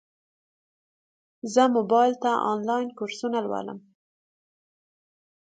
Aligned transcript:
زه 1.53 1.63
موبایل 1.75 2.13
ته 2.23 2.31
انلاین 2.51 2.87
کورسونه 2.97 3.37
لولم. 3.45 3.79